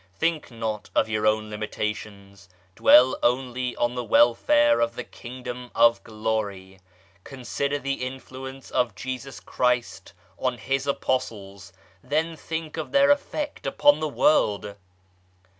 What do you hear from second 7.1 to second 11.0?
Consider the influence of Jesus Christ on His